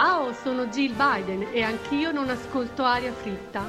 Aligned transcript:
Ciao, 0.00 0.32
sono 0.32 0.66
Jill 0.66 0.94
Biden 0.94 1.48
e 1.52 1.64
anch'io 1.64 2.12
non 2.12 2.30
ascolto 2.30 2.84
aria 2.84 3.12
fritta. 3.12 3.64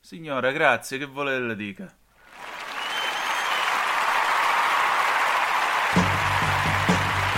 Signora, 0.00 0.50
grazie, 0.50 0.98
che 0.98 1.04
vuole 1.04 1.38
le 1.38 1.54
dica? 1.54 1.94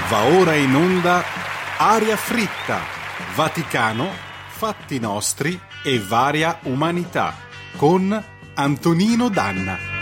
Va 0.08 0.22
ora 0.38 0.54
in 0.54 0.74
onda 0.74 1.22
Aria 1.76 2.16
fritta, 2.16 2.80
Vaticano, 3.34 4.08
fatti 4.48 4.98
nostri 4.98 5.60
e 5.84 5.98
varia 5.98 6.60
umanità 6.62 7.34
con 7.76 8.24
Antonino 8.54 9.28
Danna. 9.28 9.93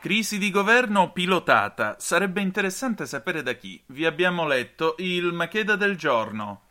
Crisi 0.00 0.38
di 0.38 0.50
governo 0.50 1.12
pilotata. 1.12 1.96
Sarebbe 1.98 2.40
interessante 2.40 3.04
sapere 3.04 3.42
da 3.42 3.52
chi. 3.52 3.82
Vi 3.88 4.06
abbiamo 4.06 4.46
letto 4.46 4.94
il 4.96 5.34
Macheda 5.34 5.76
del 5.76 5.94
giorno. 5.98 6.62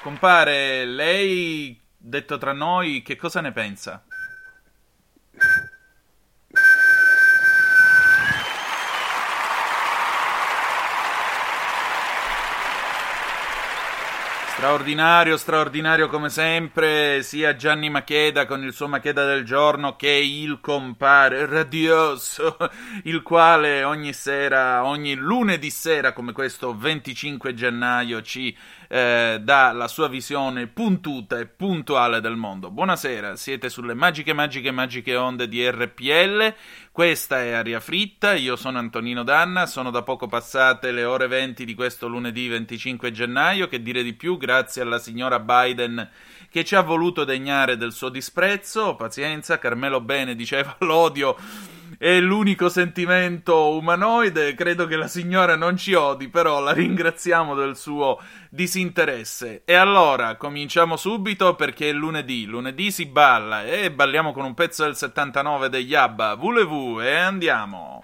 Compare, 0.00 0.86
lei, 0.86 1.78
detto 1.98 2.38
tra 2.38 2.54
noi, 2.54 3.02
che 3.02 3.16
cosa 3.16 3.42
ne 3.42 3.52
pensa? 3.52 4.06
Straordinario, 14.64 15.36
straordinario 15.36 16.08
come 16.08 16.30
sempre, 16.30 17.22
sia 17.22 17.54
Gianni 17.54 17.90
Macheda 17.90 18.46
con 18.46 18.64
il 18.64 18.72
suo 18.72 18.88
Macheda 18.88 19.26
del 19.26 19.44
giorno 19.44 19.94
che 19.94 20.08
il 20.08 20.58
compare 20.62 21.44
radioso, 21.44 22.56
il 23.04 23.20
quale 23.20 23.84
ogni 23.84 24.14
sera, 24.14 24.86
ogni 24.86 25.16
lunedì 25.16 25.68
sera 25.68 26.14
come 26.14 26.32
questo 26.32 26.74
25 26.74 27.52
gennaio 27.52 28.22
ci 28.22 28.56
eh, 28.94 29.40
dà 29.42 29.72
la 29.72 29.88
sua 29.88 30.06
visione 30.06 30.68
puntuta 30.68 31.40
e 31.40 31.46
puntuale 31.46 32.20
del 32.20 32.36
mondo. 32.36 32.70
Buonasera, 32.70 33.34
siete 33.34 33.68
sulle 33.68 33.92
magiche, 33.92 34.32
magiche, 34.32 34.70
magiche 34.70 35.16
onde 35.16 35.48
di 35.48 35.68
RPL. 35.68 36.54
Questa 36.92 37.42
è 37.42 37.50
Aria 37.50 37.80
Fritta, 37.80 38.34
io 38.34 38.54
sono 38.54 38.78
Antonino 38.78 39.24
Danna, 39.24 39.66
sono 39.66 39.90
da 39.90 40.02
poco 40.02 40.28
passate 40.28 40.92
le 40.92 41.02
ore 41.02 41.26
20 41.26 41.64
di 41.64 41.74
questo 41.74 42.06
lunedì 42.06 42.46
25 42.46 43.10
gennaio, 43.10 43.66
che 43.66 43.82
dire 43.82 44.04
di 44.04 44.12
più 44.12 44.36
grazie 44.36 44.82
alla 44.82 45.00
signora 45.00 45.40
Biden 45.40 46.08
che 46.48 46.62
ci 46.62 46.76
ha 46.76 46.82
voluto 46.82 47.24
degnare 47.24 47.76
del 47.76 47.90
suo 47.90 48.10
disprezzo. 48.10 48.94
Pazienza, 48.94 49.58
Carmelo 49.58 50.00
Bene 50.00 50.36
diceva 50.36 50.76
l'odio 50.86 51.36
è 52.04 52.20
l'unico 52.20 52.68
sentimento 52.68 53.70
umanoide. 53.70 54.52
Credo 54.54 54.86
che 54.86 54.94
la 54.94 55.08
signora 55.08 55.56
non 55.56 55.78
ci 55.78 55.94
odi, 55.94 56.28
però 56.28 56.60
la 56.60 56.74
ringraziamo 56.74 57.54
del 57.54 57.76
suo 57.76 58.20
disinteresse. 58.50 59.62
E 59.64 59.72
allora 59.72 60.36
cominciamo 60.36 60.98
subito 60.98 61.54
perché 61.54 61.88
è 61.88 61.92
lunedì. 61.94 62.44
Lunedì 62.44 62.90
si 62.90 63.06
balla 63.06 63.64
e 63.64 63.90
balliamo 63.90 64.32
con 64.32 64.44
un 64.44 64.52
pezzo 64.52 64.84
del 64.84 64.96
79 64.96 65.70
degli 65.70 65.94
Abba. 65.94 66.34
Voulez-vous? 66.34 67.02
E 67.02 67.14
andiamo. 67.14 68.02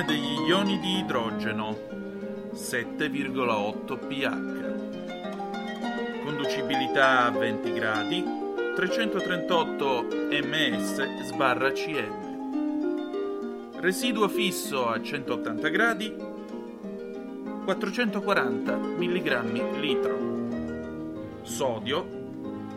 Concentrazione 0.00 0.04
degli 0.04 0.48
ioni 0.48 0.78
di 0.78 0.98
idrogeno 0.98 1.76
7,8 2.52 4.06
pH. 4.06 6.22
Conducibilità 6.24 7.24
a 7.26 7.30
20 7.30 7.72
gradi 7.72 8.24
338 8.76 10.06
ms 10.42 11.22
sbarra 11.24 11.72
cm. 11.72 12.28
Residuo 13.80 14.28
fisso 14.28 14.86
a 14.88 15.00
180 15.00 15.68
gradi 15.68 16.14
440 17.64 18.76
mg 18.76 19.80
litro. 19.80 20.28
Sodio 21.42 22.06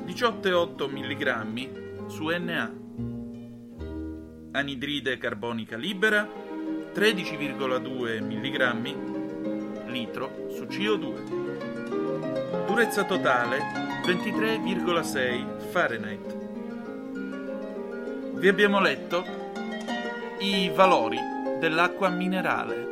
18,8 0.05 0.89
mg 0.89 2.09
su 2.09 2.27
Na. 2.27 2.71
Anidride 4.51 5.17
carbonica 5.17 5.77
libera 5.77 6.42
13,2 6.93 8.21
mg 8.21 8.95
litro 9.87 10.45
su 10.49 10.65
CO2. 10.65 12.65
Durezza 12.67 13.03
totale 13.03 13.57
23,6 14.05 15.69
Fahrenheit. 15.69 16.37
Vi 18.35 18.47
abbiamo 18.47 18.79
letto 18.79 19.25
i 20.39 20.71
valori 20.73 21.19
dell'acqua 21.59 22.07
minerale. 22.09 22.91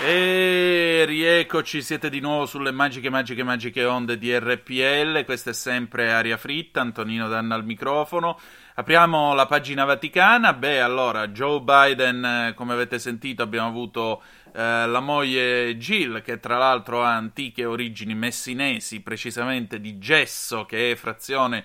E 0.00 0.73
rieccoci, 1.04 1.82
siete 1.82 2.10
di 2.10 2.20
nuovo 2.20 2.46
sulle 2.46 2.70
magiche, 2.70 3.10
magiche, 3.10 3.42
magiche 3.42 3.84
onde 3.84 4.18
di 4.18 4.36
RPL. 4.36 5.24
Questa 5.24 5.50
è 5.50 5.52
sempre 5.52 6.12
aria 6.12 6.36
fritta. 6.36 6.80
Antonino 6.80 7.28
Danna 7.28 7.54
al 7.54 7.64
microfono. 7.64 8.38
Apriamo 8.74 9.34
la 9.34 9.46
pagina 9.46 9.84
vaticana. 9.84 10.52
Beh, 10.52 10.80
allora, 10.80 11.28
Joe 11.28 11.60
Biden, 11.60 12.24
eh, 12.24 12.54
come 12.54 12.72
avete 12.72 12.98
sentito, 12.98 13.42
abbiamo 13.42 13.68
avuto 13.68 14.22
eh, 14.54 14.86
la 14.86 15.00
moglie 15.00 15.76
Jill, 15.76 16.22
che 16.22 16.40
tra 16.40 16.58
l'altro 16.58 17.02
ha 17.02 17.14
antiche 17.14 17.64
origini 17.64 18.14
messinesi, 18.14 19.00
precisamente 19.00 19.80
di 19.80 19.98
Gesso, 19.98 20.64
che 20.64 20.90
è 20.90 20.94
frazione 20.94 21.64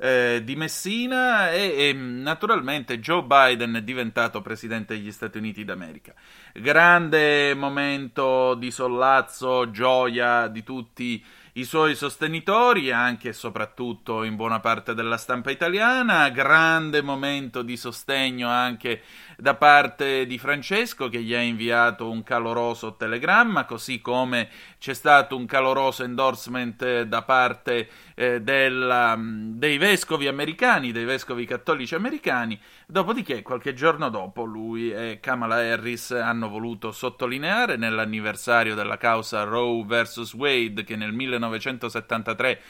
eh, 0.00 0.40
di 0.42 0.56
Messina 0.56 1.50
e, 1.52 1.74
e, 1.76 1.92
naturalmente 1.92 3.00
Joe 3.00 3.22
Biden 3.22 3.74
è 3.74 3.82
diventato 3.82 4.40
presidente 4.40 4.94
degli 4.94 5.12
Stati 5.12 5.36
Uniti 5.36 5.62
d'America. 5.62 6.14
Grande 6.54 7.54
momento 7.54 8.54
di 8.54 8.70
sollazzo, 8.70 9.70
gioia 9.70 10.48
di 10.48 10.62
tutti 10.62 11.22
i 11.54 11.64
suoi 11.64 11.94
sostenitori, 11.94 12.90
anche 12.90 13.30
e 13.30 13.32
soprattutto 13.32 14.22
in 14.22 14.36
buona 14.36 14.60
parte 14.60 14.94
della 14.94 15.16
stampa 15.16 15.50
italiana, 15.50 16.30
grande 16.30 17.02
momento 17.02 17.62
di 17.62 17.76
sostegno 17.76 18.48
anche 18.48 19.02
da 19.40 19.54
parte 19.54 20.26
di 20.26 20.38
Francesco 20.38 21.08
che 21.08 21.22
gli 21.22 21.34
ha 21.34 21.40
inviato 21.40 22.10
un 22.10 22.22
caloroso 22.22 22.94
telegramma, 22.94 23.64
così 23.64 24.00
come 24.00 24.48
c'è 24.78 24.94
stato 24.94 25.36
un 25.36 25.46
caloroso 25.46 26.04
endorsement 26.04 27.02
da 27.02 27.22
parte 27.22 27.88
eh, 28.14 28.40
della, 28.40 29.18
dei 29.18 29.78
vescovi 29.78 30.28
americani, 30.28 30.92
dei 30.92 31.04
vescovi 31.04 31.46
cattolici 31.46 31.94
americani, 31.94 32.60
dopodiché 32.86 33.42
qualche 33.42 33.72
giorno 33.72 34.10
dopo 34.10 34.44
lui 34.44 34.92
e 34.92 35.18
Kamala 35.20 35.56
Harris 35.56 36.10
hanno 36.10 36.48
voluto 36.48 36.92
sottolineare 36.92 37.76
nell'anniversario 37.76 38.74
della 38.74 38.98
causa 38.98 39.44
Roe 39.44 39.84
vs. 39.84 40.34
Wade 40.34 40.84
che 40.84 40.96
nel 40.96 41.12
1973 41.12 42.60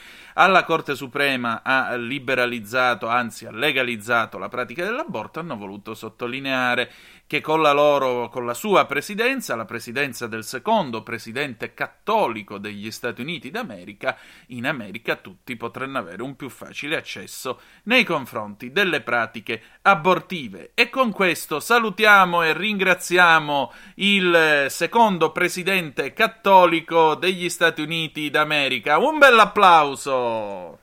alla 0.41 0.65
Corte 0.65 0.95
Suprema 0.95 1.61
ha 1.63 1.95
liberalizzato, 1.97 3.09
anzi 3.09 3.45
ha 3.45 3.53
legalizzato 3.53 4.39
la 4.39 4.49
pratica 4.49 4.83
dell'aborto, 4.85 5.39
hanno 5.39 5.55
voluto 5.55 5.93
sottolineare 5.93 6.91
che 7.27 7.43
con 7.43 7.61
la 7.61 7.73
loro, 7.73 8.29
con 8.31 8.47
la 8.47 8.55
sua 8.55 8.87
presidenza, 8.87 9.55
la 9.55 9.67
presidenza 9.67 10.27
del 10.27 10.43
secondo 10.43 11.03
presidente 11.03 11.75
cattolico 11.75 12.57
degli 12.57 12.91
Stati 12.91 13.21
Uniti 13.21 13.51
d'America, 13.51 14.17
in 14.49 14.67
America 14.67 15.15
tutti 15.17 15.57
potranno 15.57 15.99
avere 15.99 16.23
un 16.23 16.35
più 16.35 16.49
facile 16.49 16.97
accesso 16.97 17.61
nei 17.85 18.03
confronti 18.03 18.73
delle 18.73 19.03
pratiche 19.03 19.63
abortive. 19.83 20.73
E 20.75 20.89
con 20.89 21.13
questo 21.13 21.61
salutiamo 21.61 22.43
e 22.43 22.55
ringraziamo 22.55 23.73
il 23.97 24.67
secondo 24.71 25.31
presidente 25.31 26.15
cattolico 26.15 27.15
degli 27.15 27.51
Stati 27.51 27.83
Uniti 27.83 28.31
d'America. 28.31 28.99
Un 28.99 29.19
bel 29.19 29.39
applauso! 29.39 30.30
Previsioni 30.31 30.80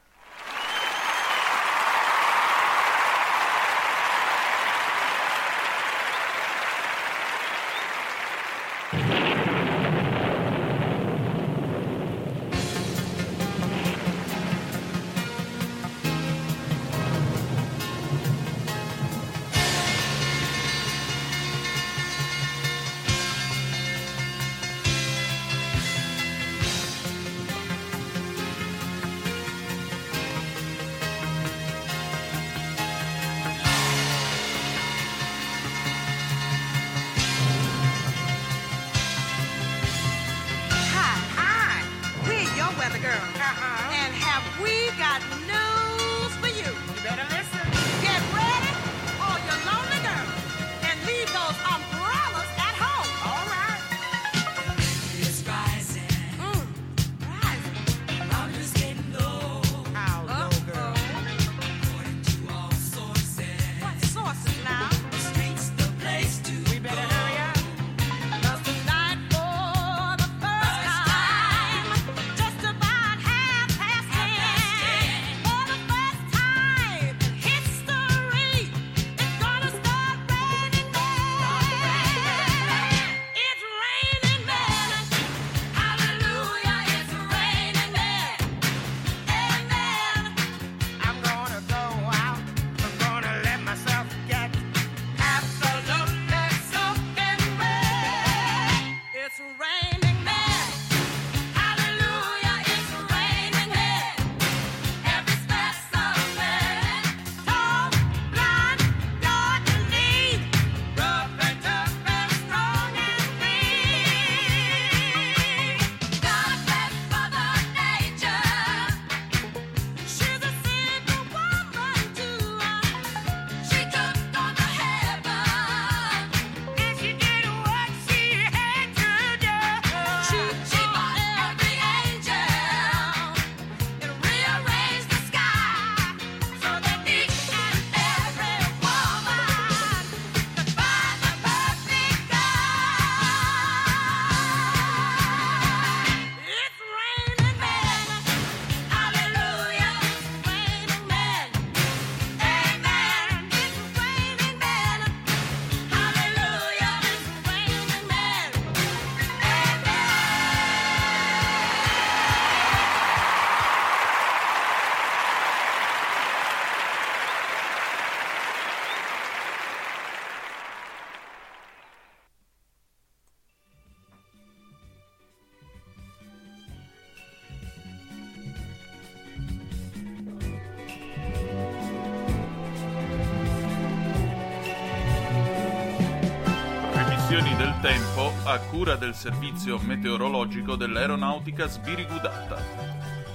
cura 188.60 188.96
del 188.96 189.16
servizio 189.16 189.78
meteorologico 189.80 190.76
dell'aeronautica 190.76 191.68
sbirigudata. 191.68 192.58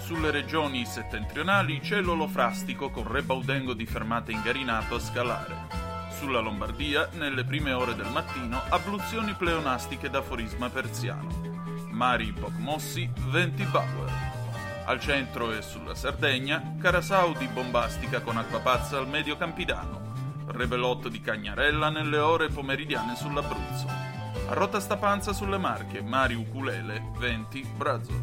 Sulle 0.05 0.31
regioni 0.31 0.85
settentrionali 0.85 1.81
cielo 1.83 2.13
olofrastico 2.13 2.91
con 2.91 3.11
rebaudengo 3.11 3.73
di 3.73 3.87
fermate 3.87 4.33
ingarinato 4.33 4.97
a 4.97 5.01
scalare. 5.01 5.57
Sulla 6.19 6.41
Lombardia, 6.41 7.09
nelle 7.13 7.45
prime 7.45 7.73
ore 7.73 7.95
del 7.95 8.11
mattino, 8.11 8.61
abluzioni 8.69 9.35
pleonastiche 9.35 10.11
d'aforisma 10.11 10.69
persiano. 10.69 11.29
Mari 11.91 12.33
poco 12.33 12.59
mossi, 12.59 13.11
venti 13.31 13.65
Bauer. 13.65 14.11
Al 14.85 15.01
centro 15.01 15.53
e 15.53 15.63
sulla 15.63 15.95
Sardegna, 15.95 16.75
Carasau 16.81 17.35
di 17.35 17.47
bombastica 17.47 18.21
con 18.21 18.37
acquapazza 18.37 18.99
al 18.99 19.09
medio 19.09 19.37
Campidano. 19.37 20.01
Rebelotto 20.47 21.09
di 21.09 21.21
Cagnarella 21.21 21.89
nelle 21.89 22.19
ore 22.19 22.49
pomeridiane 22.49 23.15
sull'Abruzzo. 23.15 24.12
Rota 24.55 24.81
Stapanza 24.81 25.33
sulle 25.33 25.57
Marche, 25.57 26.03
Mari 26.03 26.35
Uculele, 26.35 27.11
venti 27.17 27.67
Brazov. 27.75 28.23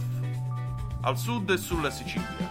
Al 1.01 1.17
sud 1.17 1.49
e 1.49 1.57
sulla 1.57 1.89
Sicilia. 1.89 2.47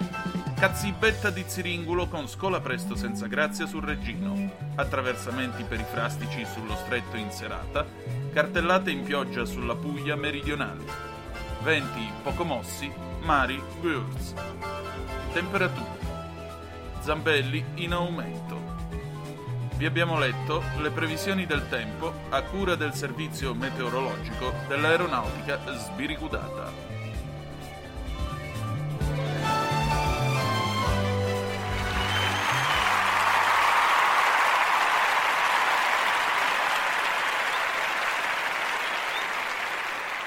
Cazzibetta 0.56 1.30
di 1.30 1.44
Ziringulo 1.46 2.08
con 2.08 2.26
scola 2.26 2.60
presto 2.60 2.96
senza 2.96 3.28
grazia 3.28 3.66
sul 3.66 3.84
Reggino. 3.84 4.50
Attraversamenti 4.74 5.62
perifrastici 5.62 6.44
sullo 6.44 6.74
stretto 6.74 7.16
in 7.16 7.30
serata. 7.30 7.86
Cartellate 8.32 8.90
in 8.90 9.04
pioggia 9.04 9.44
sulla 9.44 9.76
Puglia 9.76 10.16
meridionale. 10.16 10.84
Venti 11.62 12.10
poco 12.24 12.42
mossi, 12.42 12.92
mari 13.20 13.62
Gürz. 13.80 14.34
Temperature. 15.32 16.06
Zambelli 16.98 17.64
in 17.74 17.92
aumento. 17.92 18.77
Vi 19.78 19.86
abbiamo 19.86 20.18
letto 20.18 20.60
le 20.80 20.90
previsioni 20.90 21.46
del 21.46 21.68
tempo 21.68 22.12
a 22.30 22.42
cura 22.42 22.74
del 22.74 22.94
servizio 22.94 23.54
meteorologico 23.54 24.52
dell'aeronautica 24.66 25.60
sbirigudata. 25.72 26.72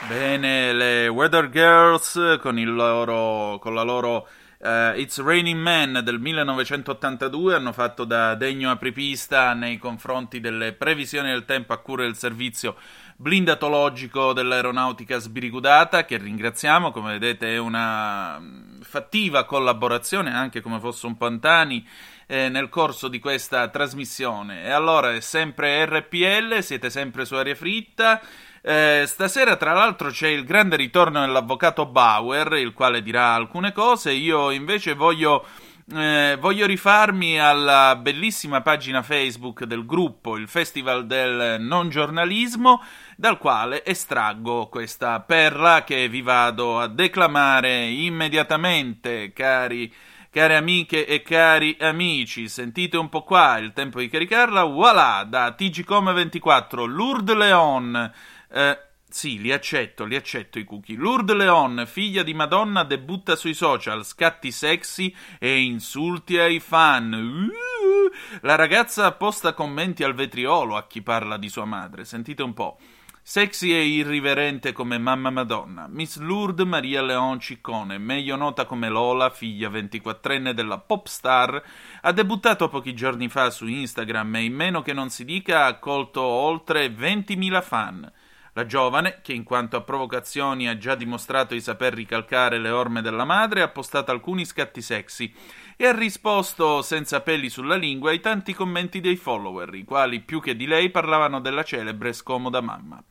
Bene, 0.08 0.72
le 0.72 1.08
Weather 1.10 1.50
Girls 1.50 2.40
con, 2.42 2.56
loro, 2.56 3.60
con 3.60 3.76
la 3.76 3.84
loro 3.84 4.30
eh, 4.64 4.94
It's 5.02 5.20
Raining 5.22 5.60
Man 5.60 6.02
del 6.04 6.20
1982 6.20 7.56
hanno 7.56 7.72
fatto 7.72 8.06
da 8.06 8.36
degno 8.36 8.70
apripista 8.70 9.54
nei 9.54 9.78
confronti 9.78 10.40
delle 10.40 10.74
previsioni 10.74 11.30
del 11.30 11.46
tempo 11.46 11.74
a 11.74 11.80
cura 11.80 12.04
del 12.04 12.16
servizio 12.16 12.76
blindatologico 13.16 14.34
dell'aeronautica 14.34 15.20
sbirigudata, 15.20 16.06
che 16.06 16.18
ringraziamo, 16.18 16.92
come 16.92 17.14
vedete 17.14 17.54
è 17.54 17.58
una 17.58 18.40
mm, 18.40 18.82
fattiva 18.82 19.46
collaborazione, 19.46 20.34
anche 20.34 20.62
come 20.62 20.80
fosse 20.80 21.06
un 21.06 21.18
Pantani, 21.18 21.88
eh, 22.32 22.48
nel 22.48 22.70
corso 22.70 23.10
di 23.10 23.20
questa 23.20 23.68
trasmissione. 23.68 24.64
E 24.64 24.70
allora 24.70 25.14
è 25.14 25.20
sempre 25.20 25.86
RPL, 25.86 26.62
siete 26.62 26.90
sempre 26.90 27.26
su 27.26 27.36
aria 27.36 27.56
fritta. 27.56 28.22
Eh, 28.62 29.04
stasera, 29.06 29.58
tra 29.58 29.74
l'altro, 29.74 30.12
c'è 30.12 30.30
il 30.30 30.46
grande 30.46 30.78
ritorno 30.78 31.20
dell'avvocato 31.20 31.86
Bauer, 31.86 32.54
il 32.54 32.72
quale 32.72 33.04
dirà 33.04 33.34
alcune 33.34 33.74
cose. 33.74 34.12
Io 34.14 34.50
invece 34.50 34.94
voglio. 34.94 35.46
eh, 35.94 36.38
voglio 36.40 36.66
rifarmi 36.68 37.38
alla 37.38 37.98
bellissima 37.98 38.62
pagina 38.62 39.02
Facebook 39.02 39.66
del 39.66 39.86
gruppo, 39.86 40.38
il 40.38 40.48
Festival 40.48 41.06
del 41.06 41.60
Non 41.60 41.90
Giornalismo, 41.90 42.82
dal 43.18 43.38
quale 43.38 43.84
estraggo 43.84 44.68
questa 44.68 45.20
perla 45.20 45.84
che 45.84 46.08
vi 46.08 46.22
vado 46.22 46.80
a 46.80 46.88
declamare 46.88 47.88
immediatamente, 47.88 49.34
cari, 49.34 49.94
care 50.32 50.56
amiche 50.56 51.06
e 51.06 51.22
cari 51.22 51.76
amici. 51.80 52.48
Sentite 52.48 52.98
un 52.98 53.10
po' 53.10 53.24
qua 53.24 53.58
il 53.58 53.74
tempo 53.74 54.00
di 54.00 54.08
caricarla. 54.08 54.64
Voilà, 54.64 55.26
da 55.28 55.54
TGCom24, 55.56 56.86
Lourdes 56.86 57.36
Leon. 57.36 58.14
Eh, 58.50 58.80
sì, 59.10 59.42
li 59.42 59.52
accetto, 59.52 60.06
li 60.06 60.16
accetto 60.16 60.58
i 60.58 60.64
cookie. 60.64 60.96
Lourdes 60.96 61.36
Leon, 61.36 61.84
figlia 61.86 62.24
di 62.24 62.34
Madonna, 62.34 62.84
debutta 62.84 63.36
sui 63.36 63.54
social, 63.54 64.06
scatti 64.06 64.52
sexy 64.52 65.14
e 65.38 65.60
insulti 65.60 66.38
ai 66.38 66.62
fan. 66.62 67.12
Uh, 67.14 68.10
la 68.42 68.56
ragazza 68.56 69.12
posta 69.12 69.54
commenti 69.54 70.04
al 70.06 70.14
vetriolo 70.14 70.78
a 70.78 70.88
chi 70.88 71.02
parla 71.02 71.36
di 71.36 71.50
sua 71.50 71.66
madre. 71.66 72.06
Sentite 72.06 72.42
un 72.42 72.54
po'. 72.54 72.78
Sexy 73.24 73.72
e 73.72 73.86
irriverente 73.86 74.72
come 74.72 74.98
mamma 74.98 75.30
Madonna, 75.30 75.88
Miss 75.88 76.18
Lourdes 76.18 76.66
Maria 76.66 77.04
Leon 77.04 77.40
Ciccone, 77.40 78.00
meglio 78.00 78.36
nota 78.36 78.66
come 78.66 78.90
Lola, 78.90 79.30
figlia 79.30 79.70
24enne 79.70 80.52
della 80.52 80.80
pop 80.80 81.06
star, 81.06 81.64
ha 82.02 82.12
debuttato 82.12 82.68
pochi 82.68 82.96
giorni 82.96 83.30
fa 83.30 83.52
su 83.52 83.68
Instagram 83.68 84.36
e 84.36 84.44
in 84.44 84.56
meno 84.56 84.82
che 84.82 84.94
non 84.94 85.10
si 85.10 85.24
dica 85.24 85.64
ha 85.64 85.68
accolto 85.68 86.22
oltre 86.22 86.88
20.000 86.88 87.62
fan. 87.62 88.12
La 88.54 88.66
giovane, 88.66 89.20
che 89.22 89.34
in 89.34 89.44
quanto 89.44 89.78
a 89.78 89.82
provocazioni 89.82 90.68
ha 90.68 90.78
già 90.78 90.96
dimostrato 90.96 91.54
di 91.54 91.62
saper 91.62 91.94
ricalcare 91.94 92.58
le 92.58 92.70
orme 92.70 93.02
della 93.02 93.24
madre, 93.24 93.62
ha 93.62 93.70
postato 93.70 94.12
alcuni 94.12 94.46
scatti 94.46 94.82
sexy 94.82 95.34
e 95.78 95.86
ha 95.86 95.96
risposto 95.96 96.82
senza 96.82 97.22
peli 97.22 97.50
sulla 97.50 97.76
lingua 97.76 98.10
ai 98.10 98.20
tanti 98.20 98.54
commenti 98.54 99.00
dei 99.00 99.16
follower, 99.16 99.74
i 99.76 99.86
quali 99.86 100.20
più 100.22 100.42
che 100.42 100.56
di 100.58 100.66
lei 100.66 100.90
parlavano 100.90 101.40
della 101.40 101.64
celebre 101.64 102.12
scomoda 102.12 102.60
mamma. 102.60 103.02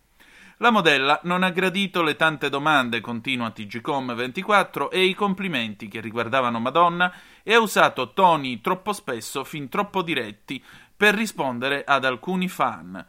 La 0.63 0.71
modella 0.71 1.19
non 1.23 1.43
ha 1.43 1.49
gradito 1.49 2.03
le 2.03 2.17
tante 2.17 2.51
domande, 2.51 3.01
continua 3.01 3.49
TGCom24, 3.49 4.91
e 4.91 5.05
i 5.05 5.15
complimenti 5.15 5.89
che 5.89 6.03
riguardavano 6.03 6.61
Madonna 6.61 7.11
e 7.43 7.55
ha 7.55 7.61
usato 7.61 8.13
toni 8.13 8.61
troppo 8.61 8.93
spesso, 8.93 9.43
fin 9.43 9.71
troppo 9.71 10.03
diretti, 10.03 10.63
per 10.95 11.15
rispondere 11.15 11.83
ad 11.83 12.05
alcuni 12.05 12.47
fan. 12.47 13.03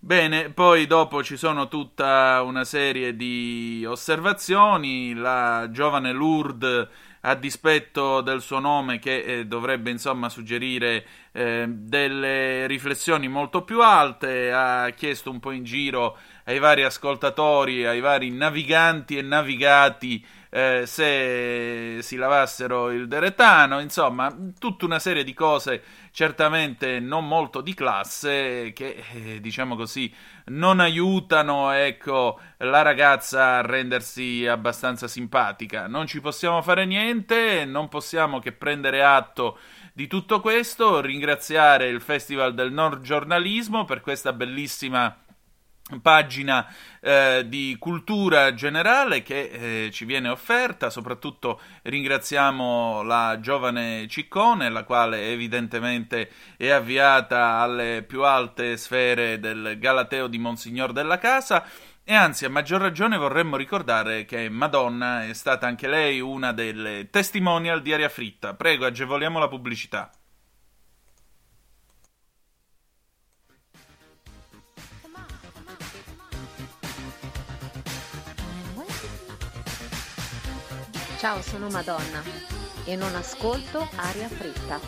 Bene, 0.00 0.50
poi 0.50 0.88
dopo 0.88 1.22
ci 1.22 1.36
sono 1.36 1.68
tutta 1.68 2.42
una 2.42 2.64
serie 2.64 3.14
di 3.14 3.84
osservazioni. 3.86 5.14
La 5.14 5.68
giovane 5.70 6.10
Lourdes, 6.10 6.88
a 7.26 7.34
dispetto 7.34 8.20
del 8.20 8.40
suo 8.40 8.60
nome, 8.60 9.00
che 9.00 9.18
eh, 9.18 9.46
dovrebbe 9.46 9.90
insomma 9.90 10.28
suggerire 10.28 11.04
eh, 11.32 11.66
delle 11.68 12.68
riflessioni 12.68 13.26
molto 13.26 13.62
più 13.62 13.82
alte, 13.82 14.52
ha 14.52 14.88
chiesto 14.90 15.30
un 15.30 15.40
po' 15.40 15.50
in 15.50 15.64
giro 15.64 16.16
ai 16.44 16.60
vari 16.60 16.84
ascoltatori, 16.84 17.84
ai 17.84 17.98
vari 17.98 18.30
naviganti 18.30 19.16
e 19.18 19.22
navigati 19.22 20.24
eh, 20.56 20.86
se 20.86 21.98
si 22.00 22.16
lavassero 22.16 22.90
il 22.90 23.08
deretano, 23.08 23.78
insomma, 23.78 24.34
tutta 24.58 24.86
una 24.86 24.98
serie 24.98 25.22
di 25.22 25.34
cose 25.34 25.82
certamente 26.12 26.98
non 26.98 27.28
molto 27.28 27.60
di 27.60 27.74
classe 27.74 28.72
che, 28.74 29.04
eh, 29.12 29.40
diciamo 29.42 29.76
così, 29.76 30.10
non 30.46 30.80
aiutano, 30.80 31.72
ecco, 31.72 32.40
la 32.58 32.80
ragazza 32.80 33.56
a 33.56 33.60
rendersi 33.60 34.46
abbastanza 34.46 35.08
simpatica. 35.08 35.88
Non 35.88 36.06
ci 36.06 36.22
possiamo 36.22 36.62
fare 36.62 36.86
niente, 36.86 37.66
non 37.66 37.88
possiamo 37.88 38.38
che 38.38 38.52
prendere 38.52 39.04
atto 39.04 39.58
di 39.92 40.06
tutto 40.06 40.40
questo, 40.40 41.02
ringraziare 41.02 41.88
il 41.88 42.00
Festival 42.00 42.54
del 42.54 42.72
Nord 42.72 43.02
Giornalismo 43.02 43.84
per 43.84 44.00
questa 44.00 44.32
bellissima 44.32 45.14
pagina 46.02 46.66
eh, 47.00 47.44
di 47.46 47.76
cultura 47.78 48.52
generale 48.54 49.22
che 49.22 49.84
eh, 49.86 49.90
ci 49.92 50.04
viene 50.04 50.28
offerta, 50.28 50.90
soprattutto 50.90 51.60
ringraziamo 51.82 53.02
la 53.02 53.38
giovane 53.40 54.08
Ciccone, 54.08 54.68
la 54.68 54.82
quale 54.82 55.30
evidentemente 55.30 56.30
è 56.56 56.70
avviata 56.70 57.58
alle 57.60 58.02
più 58.02 58.24
alte 58.24 58.76
sfere 58.76 59.38
del 59.38 59.76
Galateo 59.78 60.26
di 60.26 60.38
Monsignor 60.38 60.92
della 60.92 61.18
Casa. 61.18 61.64
E 62.08 62.14
anzi, 62.14 62.44
a 62.44 62.50
maggior 62.50 62.80
ragione 62.80 63.16
vorremmo 63.16 63.56
ricordare 63.56 64.24
che 64.24 64.48
Madonna 64.48 65.24
è 65.24 65.32
stata 65.34 65.66
anche 65.66 65.88
lei 65.88 66.20
una 66.20 66.52
delle 66.52 67.10
testimonial 67.10 67.82
di 67.82 67.92
Aria 67.92 68.08
Fritta. 68.08 68.54
Prego, 68.54 68.86
agevoliamo 68.86 69.40
la 69.40 69.48
pubblicità. 69.48 70.10
Ciao, 81.26 81.42
sono 81.42 81.68
Madonna 81.70 82.22
e 82.84 82.94
non 82.94 83.12
ascolto 83.16 83.88
aria 83.96 84.28
fritta. 84.28 84.78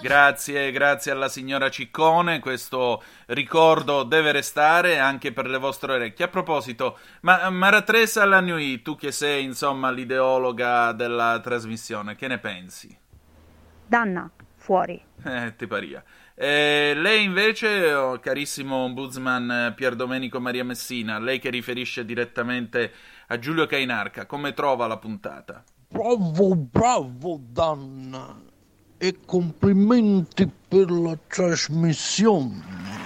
Grazie, 0.00 0.72
grazie 0.72 1.12
alla 1.12 1.28
signora 1.28 1.68
Ciccone, 1.68 2.40
questo 2.40 3.02
ricordo 3.26 4.04
deve 4.04 4.32
restare 4.32 4.98
anche 4.98 5.34
per 5.34 5.48
le 5.48 5.58
vostre 5.58 5.92
orecchie. 5.92 6.24
A 6.24 6.28
proposito, 6.28 6.96
ma 7.20 7.50
Maratresa 7.50 8.24
Lanui, 8.24 8.80
tu 8.80 8.96
che 8.96 9.12
sei 9.12 9.44
insomma 9.44 9.90
l'ideologa 9.90 10.92
della 10.92 11.38
trasmissione, 11.40 12.16
che 12.16 12.26
ne 12.26 12.38
pensi? 12.38 12.98
Danna, 13.86 14.30
Fuori. 14.62 14.98
Eh, 15.24 15.56
ti 15.56 15.66
paria. 15.66 16.02
Eh, 16.34 16.94
lei 16.96 17.24
invece, 17.24 17.92
oh, 17.92 18.18
carissimo 18.18 18.76
ombudsman 18.76 19.50
eh, 19.50 19.72
Pier 19.74 19.94
Domenico 19.94 20.40
Maria 20.40 20.64
Messina, 20.64 21.18
lei 21.18 21.38
che 21.38 21.50
riferisce 21.50 22.04
direttamente 22.04 22.92
a 23.28 23.38
Giulio 23.38 23.66
Cainarca, 23.66 24.26
come 24.26 24.54
trova 24.54 24.86
la 24.86 24.98
puntata? 24.98 25.62
Bravo, 25.88 26.56
bravo 26.56 27.38
Danna 27.42 28.50
e 28.96 29.18
complimenti 29.26 30.48
per 30.68 30.90
la 30.90 31.18
trasmissione. 31.26 33.01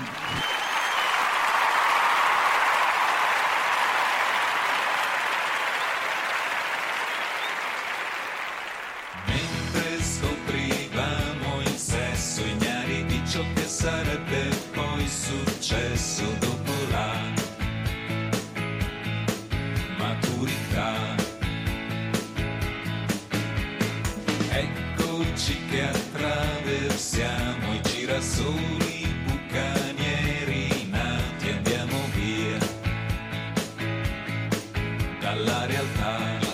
Dalla 35.36 35.66
realtà. 35.66 36.45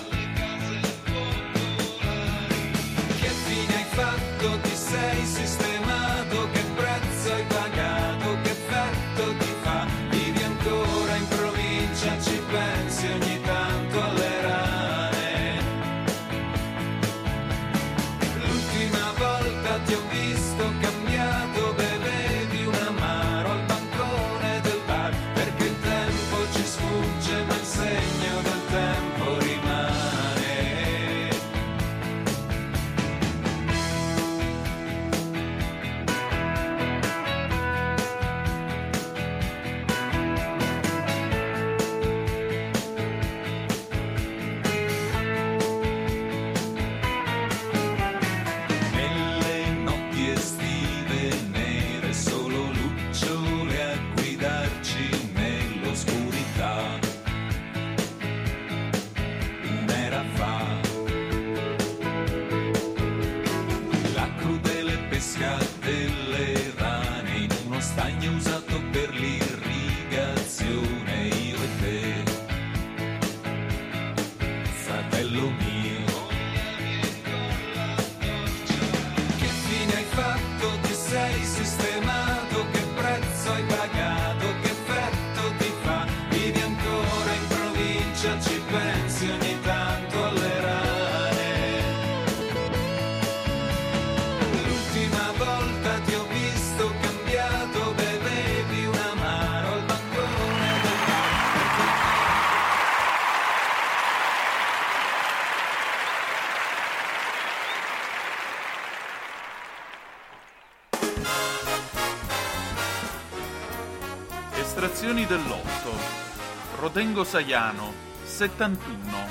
Rodengo 117.03 117.25
Saiano 117.25 117.93
71 118.23 119.27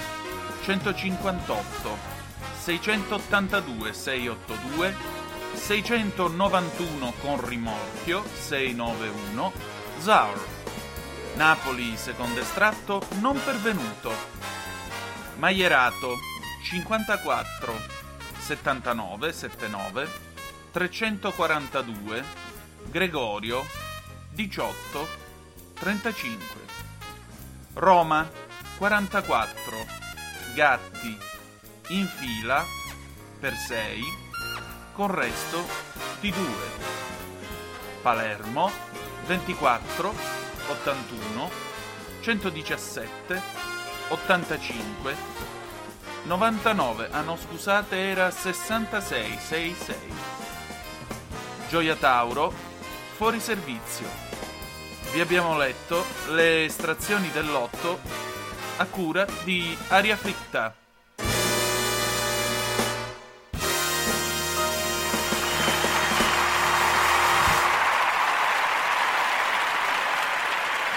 158 0.62 1.98
682 2.60 3.94
682 3.94 4.96
691 5.54 7.14
con 7.22 7.48
rimorchio 7.48 8.26
691 8.26 9.54
Zaur. 10.00 10.46
Napoli 11.36 11.96
secondo 11.96 12.42
estratto 12.42 13.02
non 13.22 13.42
pervenuto. 13.42 14.12
Maierato 15.38 16.18
54 16.64 17.74
79 18.38 19.32
79 19.32 20.10
342 20.72 22.24
Gregorio 22.90 23.66
18 24.34 25.08
35 25.76 26.91
Roma 27.74 28.30
44 28.78 29.86
Gatti 30.54 31.18
in 31.90 32.06
fila 32.06 32.66
per 33.40 33.54
6 33.54 34.02
con 34.94 35.10
resto 35.10 35.64
di 36.20 36.32
2 36.32 36.42
Palermo 38.02 38.70
24 39.26 40.14
81 40.68 41.50
117 42.20 43.42
85 44.10 45.16
99 46.24 47.08
ah 47.10 47.22
no 47.22 47.38
scusate 47.38 48.10
era 48.10 48.30
66 48.30 49.38
66 49.40 49.98
Gioia 51.70 51.96
Tauro 51.96 52.52
fuori 53.16 53.40
servizio 53.40 54.31
vi 55.14 55.20
abbiamo 55.20 55.58
letto 55.58 56.06
le 56.30 56.64
estrazioni 56.64 57.30
del 57.32 57.46
lotto 57.46 58.00
a 58.78 58.86
cura 58.86 59.26
di 59.44 59.78
Aria 59.90 60.16
Fritta. 60.16 60.74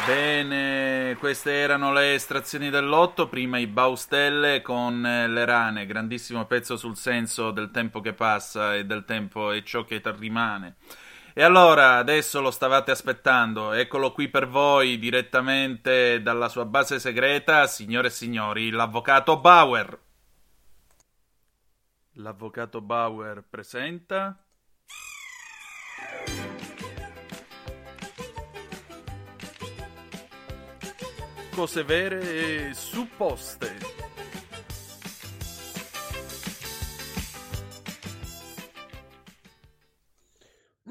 Bene, 0.06 1.16
queste 1.18 1.52
erano 1.52 1.92
le 1.92 2.14
estrazioni 2.14 2.70
del 2.70 2.86
lotto, 2.86 3.26
prima 3.26 3.58
i 3.58 3.66
Baustelle 3.66 4.60
con 4.60 5.04
eh, 5.04 5.26
le 5.26 5.44
rane, 5.44 5.86
grandissimo 5.86 6.44
pezzo 6.44 6.76
sul 6.76 6.96
senso 6.96 7.50
del 7.50 7.70
tempo 7.70 8.00
che 8.00 8.12
passa 8.12 8.76
e 8.76 8.84
del 8.84 9.04
tempo 9.04 9.50
e 9.50 9.64
ciò 9.64 9.84
che 9.84 10.00
rimane. 10.18 10.76
E 11.36 11.42
allora, 11.42 11.96
adesso 11.96 12.40
lo 12.40 12.52
stavate 12.52 12.92
aspettando, 12.92 13.72
eccolo 13.72 14.12
qui 14.12 14.28
per 14.28 14.46
voi 14.46 15.00
direttamente 15.00 16.22
dalla 16.22 16.48
sua 16.48 16.64
base 16.64 17.00
segreta, 17.00 17.66
signore 17.66 18.06
e 18.06 18.10
signori, 18.12 18.70
l'avvocato 18.70 19.40
Bauer. 19.40 19.98
L'avvocato 22.12 22.80
Bauer 22.80 23.42
presenta... 23.50 24.38
Cose 31.52 31.82
vere 31.82 32.68
e 32.68 32.74
supposte. 32.74 34.03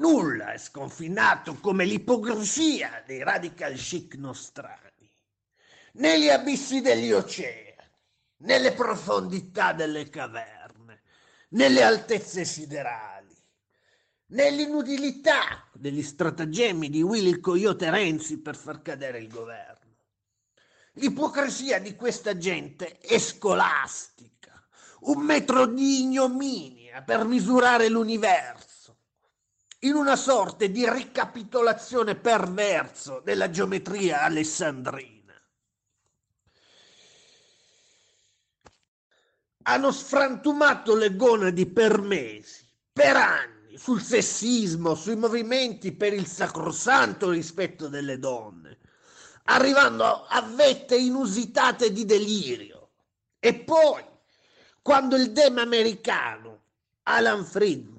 Nulla 0.04 0.52
è 0.52 0.58
sconfinato 0.58 1.54
come 1.54 1.86
l'ipocrisia 1.86 3.02
dei 3.06 3.22
radical 3.22 3.72
chic 3.72 4.16
nostrani. 4.16 5.10
Negli 5.94 6.28
abissi 6.28 6.82
degli 6.82 7.10
oceani, 7.10 7.74
nelle 8.40 8.72
profondità 8.72 9.72
delle 9.72 10.10
caverne, 10.10 11.00
nelle 11.50 11.82
altezze 11.82 12.44
siderali, 12.44 13.34
nell'inutilità 14.26 15.70
degli 15.72 16.02
stratagemmi 16.02 16.90
di 16.90 17.00
Willy 17.00 17.30
il 17.30 17.40
Coyote 17.40 17.88
Renzi 17.88 18.42
per 18.42 18.56
far 18.56 18.82
cadere 18.82 19.20
il 19.20 19.28
governo. 19.28 19.96
L'ipocrisia 20.96 21.78
di 21.78 21.96
questa 21.96 22.36
gente 22.36 22.98
è 22.98 23.18
scolastica, 23.18 24.68
un 25.04 25.22
metro 25.22 25.64
di 25.64 26.00
ignominia 26.00 27.00
per 27.00 27.24
misurare 27.24 27.88
l'universo, 27.88 28.73
in 29.84 29.94
una 29.94 30.16
sorta 30.16 30.66
di 30.66 30.88
ricapitolazione 30.88 32.14
perverso 32.14 33.20
della 33.22 33.50
geometria 33.50 34.22
alessandrina. 34.22 35.12
Hanno 39.66 39.92
sfrantumato 39.92 40.94
le 40.94 41.16
gonadi 41.16 41.66
per 41.66 42.00
mesi, 42.00 42.66
per 42.92 43.16
anni, 43.16 43.76
sul 43.76 44.00
sessismo, 44.00 44.94
sui 44.94 45.16
movimenti 45.16 45.92
per 45.92 46.12
il 46.12 46.26
sacrosanto 46.26 47.30
rispetto 47.30 47.88
delle 47.88 48.18
donne, 48.18 48.78
arrivando 49.44 50.24
a 50.26 50.40
vette 50.42 50.96
inusitate 50.96 51.92
di 51.92 52.04
delirio. 52.04 52.90
E 53.38 53.54
poi, 53.54 54.02
quando 54.80 55.16
il 55.16 55.32
dem 55.32 55.58
americano 55.58 56.62
Alan 57.02 57.44
Friedman, 57.44 57.93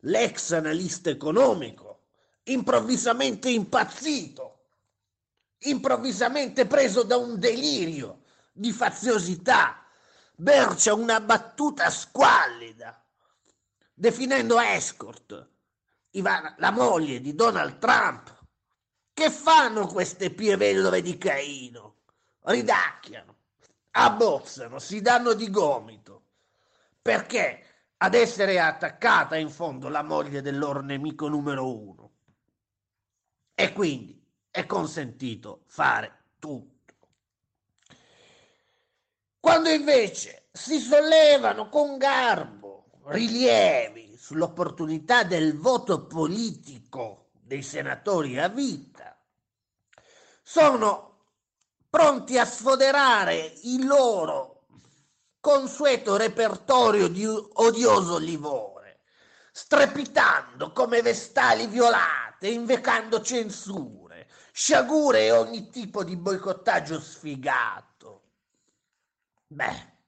l'ex 0.00 0.52
analista 0.52 1.10
economico, 1.10 2.06
improvvisamente 2.44 3.50
impazzito, 3.50 4.64
improvvisamente 5.58 6.66
preso 6.66 7.02
da 7.02 7.16
un 7.16 7.38
delirio 7.38 8.22
di 8.52 8.72
faziosità, 8.72 9.84
bercia 10.34 10.94
una 10.94 11.20
battuta 11.20 11.90
squallida, 11.90 13.04
definendo 13.92 14.58
escort 14.58 15.48
Ivana- 16.12 16.56
la 16.58 16.70
moglie 16.70 17.20
di 17.20 17.34
Donald 17.34 17.78
Trump. 17.78 18.36
Che 19.12 19.30
fanno 19.30 19.86
queste 19.86 20.30
pie 20.30 20.56
vedove 20.56 21.02
di 21.02 21.16
Caino? 21.18 21.98
Ridacchiano, 22.40 23.36
abbozzano, 23.92 24.78
si 24.78 25.00
danno 25.02 25.34
di 25.34 25.50
gomito. 25.50 26.22
Perché 27.00 27.69
ad 28.02 28.14
essere 28.14 28.58
attaccata 28.58 29.36
in 29.36 29.50
fondo 29.50 29.88
la 29.88 30.02
moglie 30.02 30.40
del 30.40 30.58
loro 30.58 30.80
nemico 30.80 31.28
numero 31.28 31.70
uno. 31.70 32.10
E 33.54 33.72
quindi 33.72 34.24
è 34.50 34.64
consentito 34.64 35.64
fare 35.66 36.28
tutto. 36.38 36.94
Quando 39.38 39.68
invece 39.68 40.48
si 40.50 40.78
sollevano 40.78 41.68
con 41.68 41.98
garbo 41.98 43.00
rilievi 43.04 44.16
sull'opportunità 44.16 45.22
del 45.24 45.58
voto 45.58 46.06
politico 46.06 47.32
dei 47.32 47.62
senatori 47.62 48.38
a 48.38 48.48
vita, 48.48 49.18
sono 50.42 51.26
pronti 51.90 52.38
a 52.38 52.46
sfoderare 52.46 53.52
il 53.64 53.84
loro 53.84 54.59
consueto 55.40 56.16
repertorio 56.16 57.08
di 57.08 57.24
odioso 57.24 58.18
livore, 58.18 59.00
strepitando 59.52 60.72
come 60.72 61.02
vestali 61.02 61.66
violate, 61.66 62.48
invecando 62.48 63.22
censure, 63.22 64.28
sciagure 64.52 65.24
e 65.24 65.32
ogni 65.32 65.70
tipo 65.70 66.04
di 66.04 66.16
boicottaggio 66.16 67.00
sfigato. 67.00 68.22
Beh, 69.46 69.98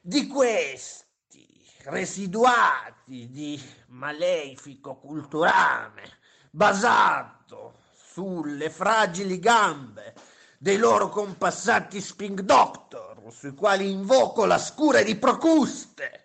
di 0.00 0.26
questi 0.26 1.66
residuati 1.84 3.30
di 3.30 3.60
malefico 3.88 4.96
culturame 4.96 6.18
basato 6.50 7.80
sulle 7.92 8.70
fragili 8.70 9.38
gambe 9.38 10.14
dei 10.58 10.76
loro 10.76 11.08
compassati 11.08 12.00
Spink 12.00 12.40
Doctor, 12.42 13.13
sui 13.30 13.54
quali 13.54 13.90
invoco 13.90 14.44
la 14.44 14.58
scura 14.58 15.02
di 15.02 15.16
Procuste, 15.16 16.24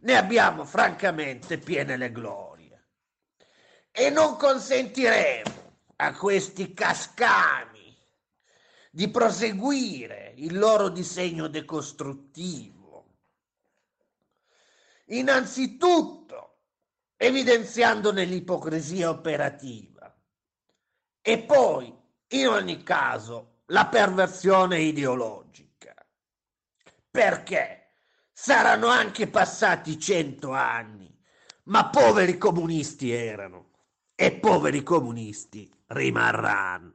ne 0.00 0.16
abbiamo 0.16 0.64
francamente 0.64 1.58
piene 1.58 1.96
le 1.96 2.12
glorie. 2.12 2.52
E 3.90 4.10
non 4.10 4.36
consentiremo 4.36 5.78
a 5.96 6.12
questi 6.14 6.72
cascami 6.74 7.96
di 8.90 9.08
proseguire 9.08 10.34
il 10.36 10.58
loro 10.58 10.88
disegno 10.88 11.48
decostruttivo. 11.48 13.06
Innanzitutto 15.06 16.58
evidenziandone 17.16 18.24
l'ipocrisia 18.24 19.08
operativa 19.08 20.14
e 21.20 21.38
poi, 21.42 21.94
in 22.28 22.48
ogni 22.48 22.82
caso, 22.82 23.62
la 23.66 23.86
perversione 23.86 24.80
ideologica. 24.80 25.63
Perché? 27.14 27.98
Saranno 28.32 28.88
anche 28.88 29.28
passati 29.28 30.00
cento 30.00 30.50
anni, 30.50 31.16
ma 31.66 31.88
poveri 31.88 32.36
comunisti 32.36 33.12
erano. 33.12 33.70
E 34.16 34.32
poveri 34.32 34.82
comunisti 34.82 35.72
rimarranno. 35.86 36.92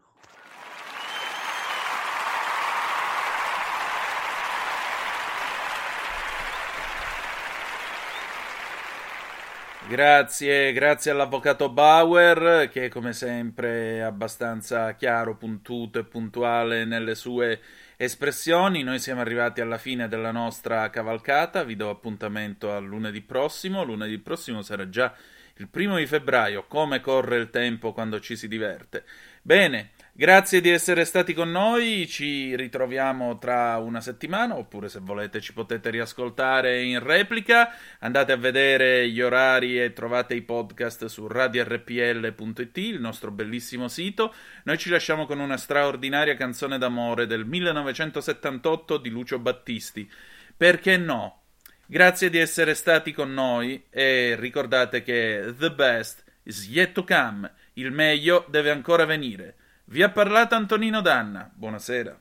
Grazie, 9.88 10.74
grazie 10.74 11.12
all'avvocato 11.12 11.70
Bauer 11.72 12.68
che 12.70 12.90
come 12.90 13.14
sempre 13.14 13.96
è 13.96 14.00
abbastanza 14.02 14.96
chiaro, 14.96 15.38
puntuto 15.38 15.98
e 15.98 16.04
puntuale 16.04 16.84
nelle 16.84 17.16
sue 17.16 17.60
espressioni. 18.02 18.82
Noi 18.82 18.98
siamo 18.98 19.20
arrivati 19.20 19.60
alla 19.60 19.78
fine 19.78 20.08
della 20.08 20.32
nostra 20.32 20.90
cavalcata, 20.90 21.66
vi 21.66 21.76
do 21.76 21.90
appuntamento 21.90 22.72
a 22.72 22.80
lunedì 22.80 23.20
prossimo. 23.22 23.84
Lunedì 23.84 24.18
prossimo 24.20 24.62
sarà 24.62 24.88
già 24.88 25.14
il 25.58 25.68
primo 25.68 25.98
di 25.98 26.06
febbraio, 26.06 26.64
come 26.66 27.02
corre 27.02 27.38
il 27.38 27.50
tempo 27.50 27.92
quando 27.92 28.22
ci 28.22 28.38
si 28.38 28.48
diverte. 28.48 29.04
Bene, 29.42 29.90
grazie 30.20 30.60
di 30.60 30.70
essere 30.70 31.06
stati 31.06 31.34
con 31.34 31.50
noi, 31.50 32.06
ci 32.06 32.54
ritroviamo 32.54 33.38
tra 33.38 33.78
una 33.78 34.02
settimana, 34.02 34.58
oppure 34.58 34.90
se 34.90 35.00
volete 35.02 35.40
ci 35.40 35.54
potete 35.54 35.90
riascoltare 35.90 36.84
in 36.84 37.02
replica, 37.02 37.74
andate 38.00 38.34
a 38.34 38.36
vedere 38.36 39.10
gli 39.10 39.22
orari 39.22 39.82
e 39.82 39.94
trovate 39.94 40.36
i 40.36 40.42
podcast 40.42 41.06
su 41.06 41.26
radiorpl.it, 41.26 42.78
il 42.80 43.00
nostro 43.00 43.32
bellissimo 43.32 43.88
sito. 43.88 44.34
Noi 44.64 44.78
ci 44.78 44.90
lasciamo 44.90 45.26
con 45.26 45.40
una 45.40 45.56
straordinaria 45.56 46.36
canzone 46.36 46.78
d'amore 46.78 47.26
del 47.26 47.46
1978 47.46 48.98
di 48.98 49.10
Lucio 49.10 49.40
Battisti. 49.40 50.12
Perché 50.58 50.98
no? 50.98 51.44
Grazie 51.86 52.30
di 52.30 52.40
essere 52.40 52.74
stati 52.74 53.14
con 53.14 53.34
noi 53.34 53.86
e 53.90 54.36
ricordate 54.38 55.02
che 55.02 55.54
the 55.58 55.72
best 55.72 56.26
is 56.44 56.68
yet 56.68 56.92
to 56.92 57.06
come, 57.06 57.50
il 57.76 57.94
meglio 57.94 58.46
deve 58.50 58.70
ancora 58.70 59.06
venire. 59.06 59.54
Vi 59.92 60.04
ha 60.04 60.10
parlato 60.12 60.54
Antonino 60.54 61.02
Danna, 61.02 61.50
buonasera. 61.52 62.16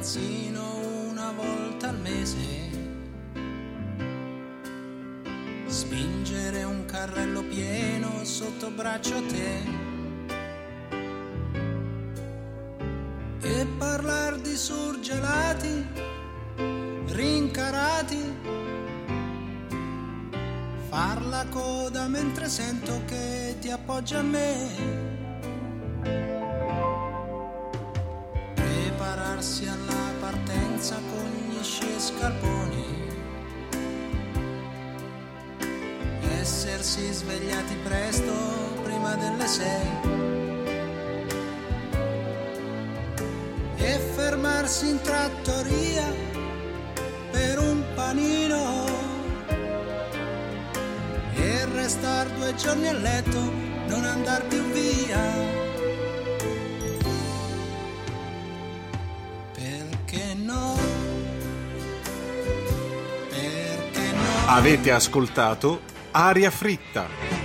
Magazzino 0.00 0.78
una 1.10 1.30
volta 1.32 1.90
al 1.90 1.98
mese. 1.98 2.38
Spingere 5.66 6.64
un 6.64 6.86
carrello 6.86 7.42
pieno 7.42 8.24
sotto 8.24 8.70
braccio 8.70 9.16
a 9.16 9.22
te. 9.28 9.78
E 13.42 13.66
parlar 13.76 14.38
di 14.38 14.56
surgelati, 14.56 15.86
rincarati. 17.08 18.38
Far 20.88 21.22
la 21.26 21.44
coda 21.50 22.08
mentre 22.08 22.48
sento 22.48 23.02
che 23.04 23.56
ti 23.60 23.70
appoggia 23.70 24.20
a 24.20 24.22
me. 24.22 25.09
Essersi 36.90 37.12
svegliati 37.12 37.74
presto 37.84 38.32
prima 38.82 39.14
delle 39.14 39.46
sei 39.46 39.86
e 43.76 43.98
fermarsi 44.14 44.88
in 44.88 45.00
trattoria 45.00 46.04
per 47.30 47.58
un 47.60 47.84
panino 47.94 48.86
e 51.32 51.64
restar 51.66 52.28
due 52.30 52.54
giorni 52.56 52.88
a 52.88 52.92
letto, 52.92 53.38
non 53.86 54.04
andar 54.04 54.44
più 54.46 54.60
via. 54.72 55.32
Perché 59.52 60.34
no? 60.34 60.76
Perché 63.28 64.12
no? 64.12 64.46
Avete 64.46 64.90
ascoltato 64.90 65.90
Aria 66.12 66.50
Fritta. 66.50 67.39